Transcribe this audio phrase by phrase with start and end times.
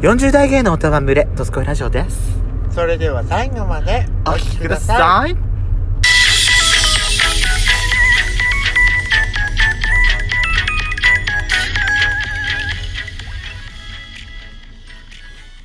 [0.00, 2.40] 40代芸能歌番群れ、ドスコイラジオです。
[2.74, 5.32] それでは最後までお聞きください。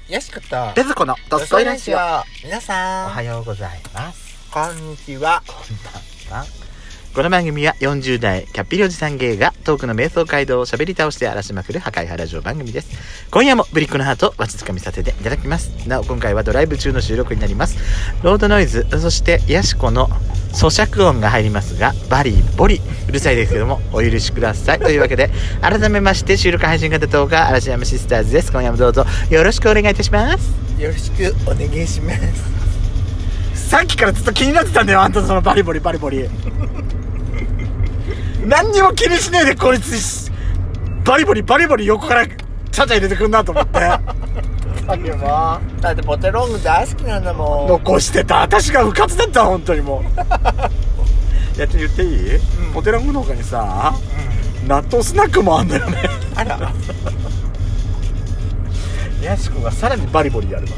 [0.09, 0.13] い。
[0.13, 0.73] よしこと。
[0.75, 1.97] ペズコのドスコイラジオ。
[1.97, 2.01] お
[2.43, 4.51] 皆さん、はようございます。
[4.51, 5.41] こんにちは。
[5.47, 5.57] こん
[6.29, 6.64] ばんは。
[7.15, 12.89] この番組は40代キャッピリおじさん芸がトークの瞑想街道を喋り倒して荒らしまくる破壊派ラジオ番組です。
[13.31, 15.69] 今夜もブリックのハートをわちつかみさせていただきます。
[15.87, 17.77] なお今回はドライブ中の収録になります。
[18.21, 20.09] ロードノイズ、そしてヤシコの
[20.51, 24.79] 咀嚼音が入りますが、バリボリ、うるさいですけども、お許しください。
[24.79, 25.29] というわけで、
[25.61, 28.51] 改めまして収録配信型動画、嵐山シスターズです。
[28.51, 30.51] 今夜もどうぞよろしくお願いいたします。
[30.77, 32.65] よろしくお願いします。
[33.69, 36.29] さっきからずっと気になってたんだよあんたそのバリボリバリボリ
[38.45, 40.31] 何にも気にしねえでこいつ
[41.03, 42.35] バリボリバリボリ横からちゃ
[42.71, 43.79] ちゃ入れてくんなと思って。
[43.79, 47.67] さっきも、だってポテロング大好きなんだもん。
[47.67, 48.41] 残してた。
[48.41, 50.03] 私がうかつだった本当にもう。
[51.59, 52.39] やって言っていい、う
[52.71, 52.73] ん。
[52.73, 53.95] ポテラングの他にさ
[54.67, 55.97] 納豆スナックもあんだよね。
[56.35, 56.71] あら、
[59.21, 60.73] やしこがさらにバリボリやるわ。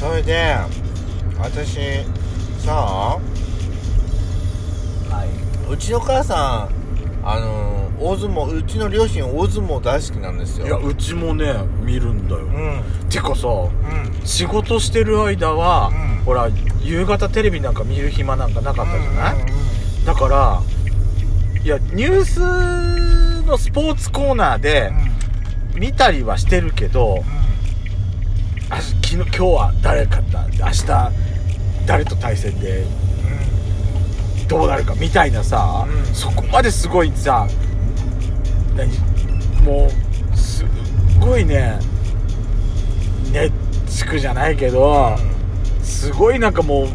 [0.00, 0.56] それで、
[1.38, 1.78] 私、
[2.64, 3.20] さあ、は
[5.70, 10.66] うちの母さん、あの、大相撲、うちの両親大相撲大好きなんですよ。
[10.66, 11.52] いやうちもね
[11.82, 12.82] 見るんだよ、うん。
[13.08, 14.26] てかさうん。
[14.26, 16.50] 仕事してる間は、うんほら
[16.82, 20.62] 夕方テレビなんか見る暇なんかなかったじゃない、うんうんうんだから
[21.62, 22.40] いやニュース
[23.46, 24.90] のスポーツコーナーで
[25.74, 27.24] 見たりはしてるけど、
[28.70, 31.12] あ昨日今日は誰勝った明日
[31.86, 32.84] 誰と対戦で
[34.48, 36.14] どうなるかみたいなさ、うん。
[36.14, 37.46] そこまですごいさ
[38.76, 38.90] 何
[39.64, 39.88] も
[40.32, 40.66] うすっ
[41.20, 41.78] ごいね
[43.30, 43.52] 熱
[44.04, 45.16] 畜じゃないけど、
[45.82, 46.88] すごいなんかもう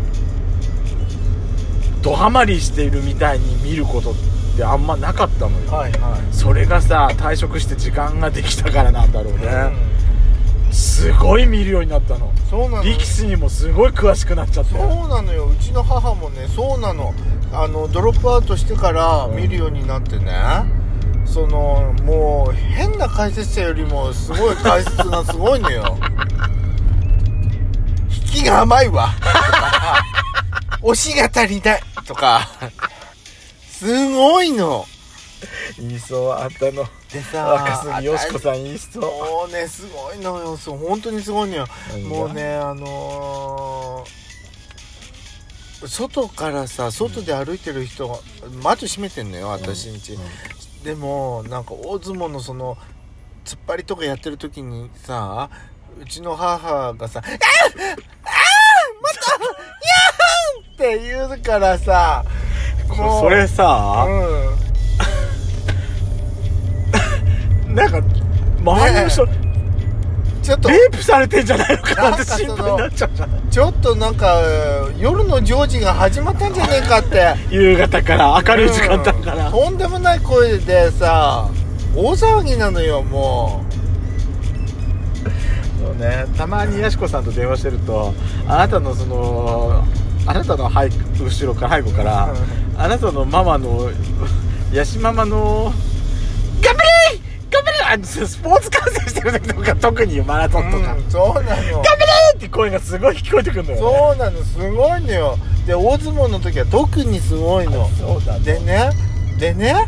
[2.01, 4.15] ドハマりしているみたいに見ることっ
[4.57, 6.33] てあんまなかったのよ、はいはい。
[6.33, 9.47] それがさ退職して時間ができたからなんだろうね、
[10.73, 12.31] すごい見るようになったの。
[12.49, 14.73] そうなの力士にもすごい詳しくなっちゃって。
[14.73, 15.47] そうなのよ。
[15.47, 17.13] うちの母もねそうなの。
[17.53, 20.33] あのドロップアウトしてから見るようになってね、
[21.25, 25.97] そのもう変な解説者よりもすごい解説がすごいのよ。
[28.09, 29.13] 引きが甘いわ。
[29.21, 30.03] とか
[30.81, 31.83] 押しが足りない。
[32.05, 32.49] とか。
[33.69, 34.87] すごいの。
[35.77, 40.57] 言いそうあんたのでさ若杉よしこさん言いそうもうねすごいのよ。
[40.57, 41.67] そう本当にすごいのよ。
[42.09, 44.23] もうねあのー
[45.87, 48.17] 外からさ外で歩いてる人が
[48.63, 50.17] 窓閉めてんのよ私んち、
[50.81, 52.77] でもなんか大相撲のその
[53.43, 55.49] 突っ張りとかやってる時にさ
[56.01, 57.37] うちの母がさ「あああ
[59.01, 62.23] またやーん!」って言うからさ
[62.87, 64.62] もうそれさ、うん
[67.73, 68.01] なんか
[68.63, 69.27] 周りの人、
[70.43, 70.69] ちょっと。
[70.69, 74.41] レイプされてんじゃないのかなって心配になっちゃうじゃないちょっとなんか
[74.97, 77.35] 夜のジョージが始まったんじゃねえかって。
[77.49, 79.51] 夕方から明るい時間帯から、うん。
[79.51, 81.47] とんでもない声でさ
[81.95, 83.63] 大騒ぎなのよも
[85.83, 86.25] そうね。
[86.37, 88.13] たまにやしこさんと電話してると
[88.47, 89.83] あなたのその
[90.25, 90.89] あなたの背
[91.23, 92.35] 後ろから背後から、う
[92.77, 93.89] あなたのママの
[94.71, 95.73] ヤシママの
[96.63, 96.89] 「頑張れ頑張れ!」
[97.93, 101.45] あスポーツ観戦してる時とか特にマラソンとか「うんそうなの。
[101.45, 105.11] 頑張れ!」って声がすごい聞こえてくるのよ、ね、そうなのすごいの。
[105.11, 105.37] よ
[105.67, 107.89] で大相撲の時は特にすごいの。
[107.97, 108.37] そうだ。
[108.39, 108.89] ねでね
[109.39, 109.85] でね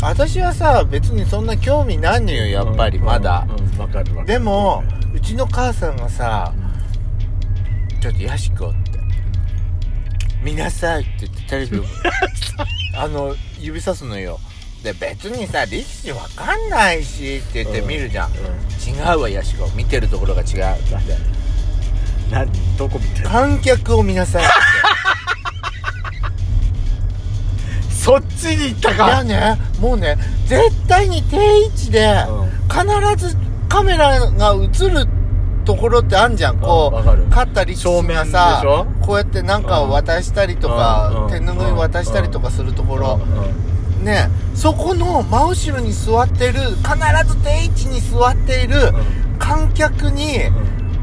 [0.00, 4.26] 私はさ別にそんな興味ないのよやっぱりまだ、うんうんわかるわかる。
[4.26, 4.82] でも
[5.14, 6.52] うちの母さんがさ
[8.00, 8.78] 「ちょっとヤシコ」って
[10.42, 11.84] 「見なさい」って言ってテレビを
[12.98, 14.38] あの指さすのよ
[14.82, 18.36] で別にさ力士わかんないしって言って見るじゃん、違
[19.16, 19.68] うわヤシコ。
[19.76, 20.46] 見てるところが違う。
[20.46, 20.60] って。
[22.34, 22.44] な
[22.76, 23.28] どこ見てる？
[23.28, 24.52] 観客を見なさいって。
[27.94, 30.18] そっちに行ったいやかねもうね
[30.48, 32.50] 絶対に定位置でうん。
[32.68, 33.36] 必ず
[33.68, 35.06] カメラが映る
[35.64, 36.58] ところってあんじゃん。
[36.58, 37.24] こかる。
[37.30, 43.20] 勝った力士がさ正面でしこうやってなんかを渡したりとか、うん手ぬぐい渡したりとかするところ、
[44.02, 46.96] ねそこの真後ろに座ってる必
[47.26, 48.92] ず定位置に座っている
[49.38, 50.40] 観客に、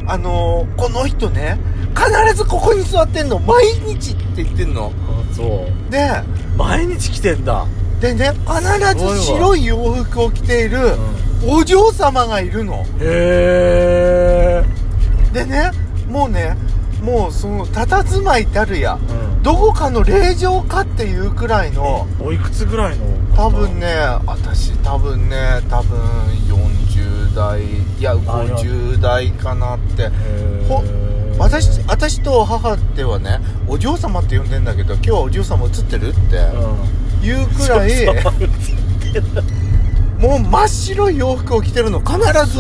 [0.06, 1.58] あのーこの人ね
[1.96, 3.40] 必ずここに座ってんの。
[3.40, 4.92] 毎日って言ってんの。
[5.34, 5.92] そう。
[5.92, 6.10] で
[6.56, 7.66] 毎日来てんだ。
[8.00, 10.78] でね必ず白い洋服を着ている
[11.46, 12.86] お嬢様がいるの。
[13.02, 14.64] へえ
[15.34, 15.72] でね
[16.08, 16.56] もうね
[17.02, 19.44] もうその佇まいたるやうん。
[19.44, 23.06] どこかの霊場かっていうくらいのおいくつぐらいの
[23.36, 23.88] 多分ね
[24.26, 25.98] 私多分ね多分
[26.48, 30.10] 40代いや50代かなって。
[30.68, 30.84] ほ
[31.38, 37.26] 私私と母ではねお嬢様って呼んでんだけど今日はお嬢様映ってるってうん。
[37.26, 38.06] いうくらい
[40.20, 42.60] もう真っ白い洋服を着てるの必ず。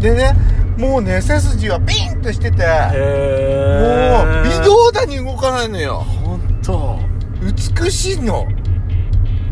[0.00, 0.34] でね
[0.78, 6.04] もうね背筋はピンとしててもうへ微動だに動かないのよ。
[6.24, 6.98] 本当
[7.42, 8.46] 美しいの。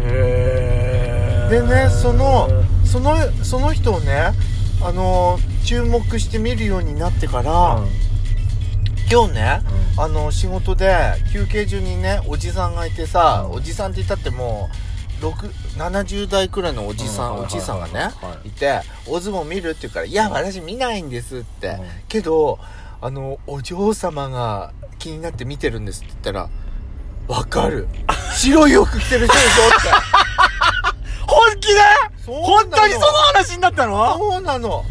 [0.00, 2.49] へえでねその
[2.84, 4.32] そのその人をね
[4.82, 7.82] あの注目して見るようになってから、
[9.11, 9.62] 今日ね
[9.99, 10.94] あの仕事で
[11.32, 13.56] 休憩中にねおじさんがいてさ、うん。
[13.56, 14.69] おじさんって言ったっても
[15.23, 18.49] う6 70代くらいのおじさん、うんおじいさんがね、はい。
[18.49, 21.87] いて「大相撲見る?」って言うから「いや私見ないんです」って、うん。
[22.08, 22.58] けど
[23.00, 26.49] あのお嬢様が気になって見てるんですって言ったら
[27.28, 27.88] 「わかる。
[28.34, 29.88] 白い洋服着てる人でしょ」って。
[31.26, 31.81] 本気で？
[32.26, 34.17] 本当にその話になったの？
[34.17, 34.84] そうなの。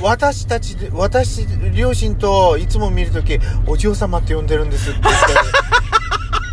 [0.00, 5.14] 私たちで、私、両親といつも見るとき、お嬢様って呼んでるんですって言っ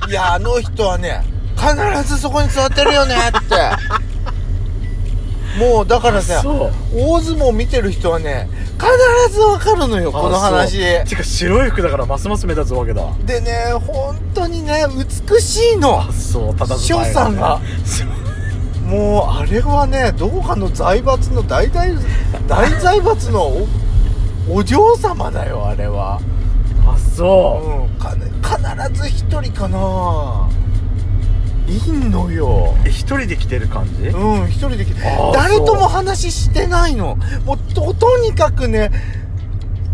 [0.05, 0.09] て。
[0.11, 1.23] いや、あの人はね、
[1.73, 3.55] 必ずそこに座ってるよねって。
[5.59, 6.43] もう、だからさ、
[6.93, 10.79] 大相撲見てる人はね、必ずわかるのよ、この話。
[11.05, 13.03] てか白い服だからますます目立つわけだ。
[13.25, 13.51] でね、
[13.87, 14.85] 本当にね、
[15.29, 16.01] 美しいの。
[16.01, 16.11] あ。
[16.11, 17.61] そうただ翔さんが。
[18.85, 21.89] もうあれはねどこかの財閥の大大
[22.47, 23.67] 大財閥のお
[24.47, 26.19] お嬢様だよあれは。
[26.85, 27.67] あそう。
[27.67, 28.11] うんか
[28.45, 30.47] 必ず一人かな
[31.67, 32.75] いんのよ。
[32.85, 34.07] え一人で来てる感じ？
[34.07, 35.01] うん一人で来て。
[35.33, 37.17] 誰とも話してないの。
[37.45, 38.91] もうととにかくね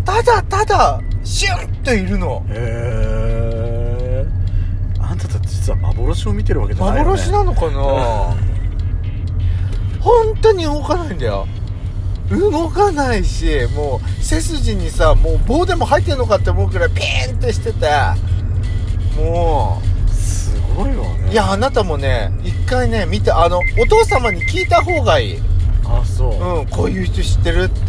[0.05, 2.45] ただただシュンといるの。
[2.49, 4.25] へえ
[4.99, 8.35] あんたたち実は幻を見てるわけじゃないよ、ね、幻なのかな？
[10.01, 11.47] 本当に動かないんだよ。
[12.29, 17.87] 動かないしもう背筋にさもう棒でも入ってんのかって思うくらいピーンってしてて。
[19.17, 19.90] もす
[20.75, 21.27] ごいわね。
[21.29, 25.39] ういやあなたもね一回ね見てあのお父様に聞いた方がいい。
[25.85, 27.85] あそう、うんこういう人知ってるって。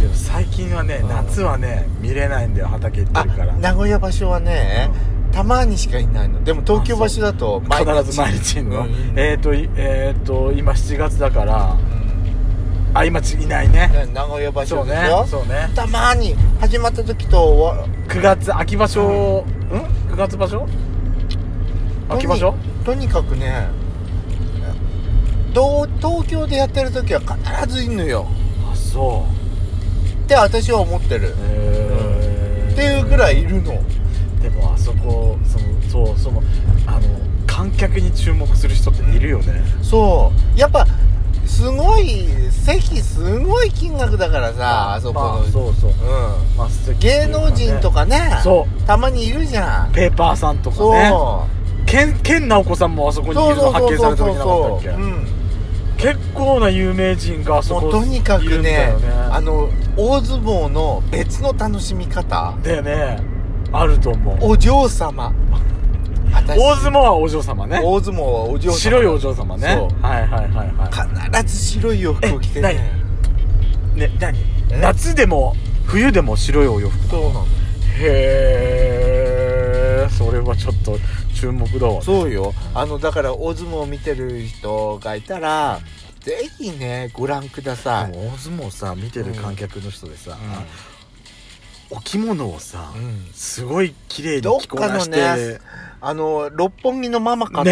[0.00, 1.08] でも最近はねうん。
[1.08, 3.52] 夏はね見れないんだよ畑行ってあるから。
[3.54, 4.90] 名古屋場所はね、
[5.32, 6.42] たまにしかいないの。
[6.44, 7.92] でも東京場所だと毎日。
[7.92, 9.12] 必ず毎日いんの、うん。
[9.16, 12.96] えっ、ー、といえっ、ー、と今7月だからうん。
[12.98, 13.88] あ今ちいないね。
[13.88, 15.38] ね名古屋場そうね所でしょ？
[15.38, 19.80] そうねたまに始まった時とわ9月秋場所うん。
[20.12, 20.66] 9月場所？
[22.16, 22.54] 秋場所
[22.84, 23.68] とにかくね
[25.54, 28.26] 東京でやってる時は必ずいんのよ。
[28.70, 29.26] あそ
[30.24, 31.34] って私は思ってる。
[32.72, 33.78] っていうぐらいいるの。
[34.40, 36.42] でもあそこそのそうその
[36.86, 37.02] あの
[37.46, 40.58] 観客に注目する人っているよね、そう。
[40.58, 40.86] やっぱ
[41.44, 45.90] すごい席すごい金額だからさあそこの、まあそうそう。
[45.90, 45.94] う
[46.56, 46.68] まあ
[46.98, 49.92] 芸能人とかねそたまにいるじゃん。
[49.92, 51.12] ペーパーさんとかそう、ね
[51.92, 54.88] 健健直子さんもあそこにいるの発見された時なかったっけ？
[54.88, 55.26] うん。
[55.98, 59.08] 結構な有名人があそこもうとにかいるくねんだよね。
[59.30, 63.18] あの大相撲の別の楽しみ方だよね。
[63.72, 64.38] あると思う。
[64.40, 65.34] お嬢様。
[66.32, 66.58] 私。
[66.58, 67.82] 大相撲はお嬢様ね。
[67.84, 68.76] 大相撲はお嬢様。
[68.78, 69.76] 白いお嬢様ね。
[69.76, 69.98] そう。
[70.02, 70.88] はいはいはいは
[71.42, 72.90] 必ず白い洋服を着てえね
[73.96, 74.38] いね何？
[74.70, 74.80] え？
[74.80, 77.44] 夏でも冬でも白いお洋服そうなの。
[77.98, 80.98] へえそれはちょっと
[81.42, 82.54] 注目だわそうよ。
[82.72, 85.80] あのだから大相撲を見てる人がいたら
[86.20, 88.12] ぜひねご覧ください。
[88.16, 90.38] 大相撲さ見てる観客の人でさ、
[91.90, 92.92] うお着物をさ、
[93.34, 95.58] すごい綺麗に着こなして、ね
[96.00, 97.70] あの六本木のママかって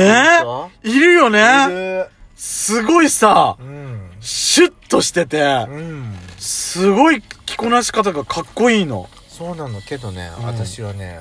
[0.83, 2.09] いるよね？
[2.35, 4.11] すごいさうん。
[4.21, 6.15] シュッとしてて、うん。
[6.39, 9.09] すごい着こなし方がかっこいいの。
[9.29, 9.81] そうなの。
[9.81, 10.47] けどね、うん。
[10.47, 11.21] 私はね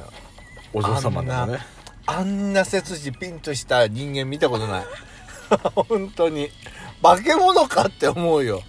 [0.74, 1.60] お嬢様だね
[2.10, 4.86] あんな背筋ピンとした人間見たことない。
[5.76, 6.50] 本当に。
[7.04, 8.64] 化け物かって思うよ。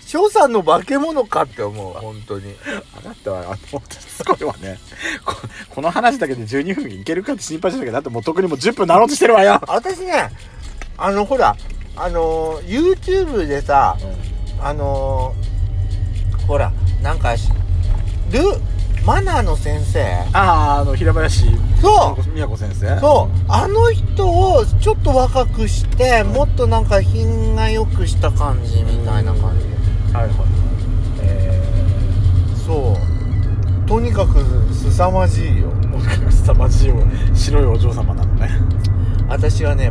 [0.00, 2.56] 翔さんの化け物かって思う本当に。
[3.00, 4.76] あなたはあの すごいわね。
[5.24, 5.36] こ
[5.70, 10.30] この話だけで12分いけるかって心配してたけどだってもう特にもう10分なろうとしてるわよ、私ね
[10.98, 11.56] あのほら
[11.96, 13.96] あの YouTube でさ
[14.60, 15.34] あの
[16.46, 17.48] ほらなんかし
[18.30, 18.40] ル
[19.04, 20.04] マナーの先生？
[20.32, 21.46] あああの平林
[21.80, 22.30] そう。
[22.32, 23.00] 宮子先生？
[23.00, 23.44] そう。
[23.48, 29.66] あの人をちょっと若くしてもっとなんか品が良くした感じみたいな感じ。
[30.14, 30.34] はいはい。
[31.20, 31.60] え
[32.64, 33.88] そう。
[33.88, 35.72] とにかく凄まじいよ。
[35.72, 36.96] ー、もしかしたらマジよ。
[37.34, 38.50] 白いお嬢様なのね。
[39.28, 39.90] 私はね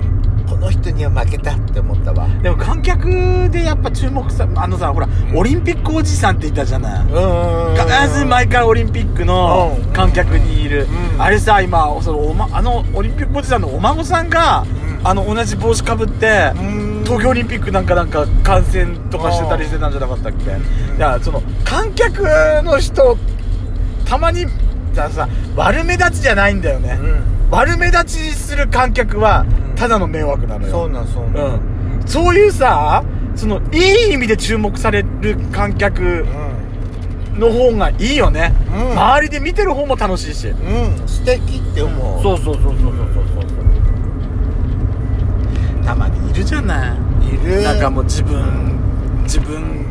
[0.52, 2.28] この人には負けたって思ったわ。
[2.44, 3.08] でも観客
[3.50, 7.06] でやっぱ注目さあのさほらオリンピックおじさんって言ったじゃない？
[7.06, 7.76] うん。
[7.76, 9.94] 必ず毎回オリンピックのうん。
[9.94, 11.22] 観客にいる、うん。
[11.22, 15.08] あれさ今そのお、ま、あのオリンピックおじさんのお孫さんが、うん。
[15.08, 17.04] あの同じ帽子かぶって、うん。
[17.06, 22.22] 東京オリンピックなんかなんか観戦とかしてたりしてたんじゃなかったっけ、いやその観客
[22.64, 23.18] の人
[24.06, 24.46] たまに
[24.94, 27.24] ださ悪目立ちじゃないんだよね、うん。
[27.52, 31.60] 悪目立ちする観客はうんただの迷惑なのよ、そうなんそうなん。
[32.02, 33.04] うん、そういうさ
[33.36, 36.24] そのいい意味で注目される観客
[37.34, 38.92] の方がいいよね、うん。
[38.92, 42.22] 周りで見てる方も楽しいし、うん、うん、素敵って思う。
[42.22, 42.84] そうそうそうそうそうそう。
[42.84, 42.92] そ
[45.82, 46.98] うたまにいるじゃない。
[47.34, 47.64] いる。
[47.64, 48.78] なんかもう自分
[49.24, 49.88] 自分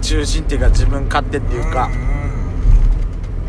[0.00, 1.90] 中心っていうか自分勝手っていうか、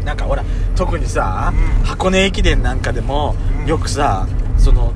[0.04, 0.44] なんかほら
[0.76, 1.86] 特にさ、うん。
[1.86, 3.66] 箱根駅伝なんかでも、うん。
[3.66, 4.92] よくさその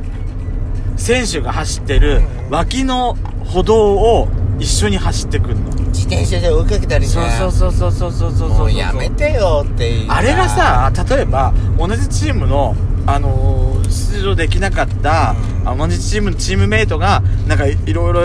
[1.00, 2.50] 選手が走ってるうん。
[2.52, 4.28] 脇の歩道を
[4.60, 7.12] 一緒に走ってくんの、自転車で追いかけたりね。
[7.12, 10.12] そうそうそうそうそうそうそうもうやめてよっていう。
[10.12, 12.76] あれがさ例えば同じチームの
[13.06, 18.22] あのー出場できなかった、同じチームのチームメイトがなんかいいろいろ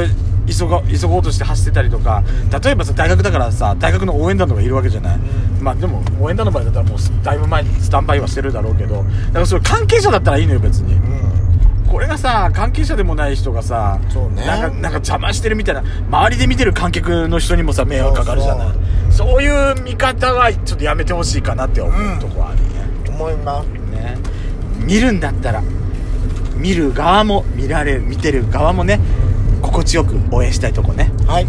[0.47, 2.61] 急が急ごうとして走ってたりとか、うん。
[2.61, 5.64] 例えばさ大学だからさ大学の応援団とかいるわけじゃない、うん。
[5.64, 9.02] まあでも応援団の場合だったらもうだいぶ前にスタンバイはしてるだろうけどだ
[9.33, 10.95] からそれ関係者だったらいいのよ別に。
[10.95, 11.13] うん
[11.94, 14.44] これがさ関係者でもない人がさそうね。
[14.44, 18.68] なんかなんか邪魔してるみたいな周りで見てる観客の人にもさ迷惑かかるじゃない？
[19.12, 19.42] そう。
[19.42, 22.64] いう見方はちょっとやめてほしいかなって思うとこはあるね、
[23.10, 23.66] 思います。
[23.94, 24.18] ね。
[24.78, 25.62] 見るんだったら
[26.56, 28.98] 見る側も見られる見てる側もね
[29.62, 31.12] 心地よく応援したいとこね。
[31.28, 31.46] はい